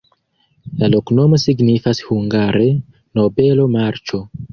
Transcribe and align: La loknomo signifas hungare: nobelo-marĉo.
La 0.83 0.87
loknomo 0.93 1.37
signifas 1.43 2.01
hungare: 2.07 2.65
nobelo-marĉo. 3.21 4.23